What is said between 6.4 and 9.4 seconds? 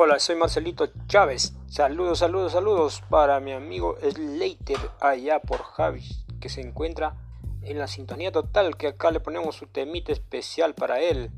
que se encuentra en la sintonía total, que acá le